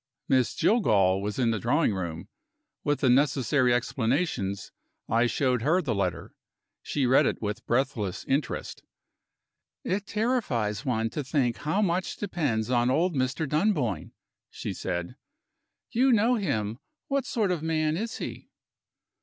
[0.27, 2.27] Miss Jillgall was in the drawing room.
[2.83, 4.71] With the necessary explanations,
[5.07, 6.33] I showed her the letter.
[6.81, 8.81] She read it with breathless interest.
[9.83, 13.47] "It terrifies one to think how much depends on old Mr.
[13.47, 14.13] Dunboyne,"
[14.49, 15.17] she said.
[15.91, 16.79] "You know him.
[17.07, 18.49] What sort of man is he?"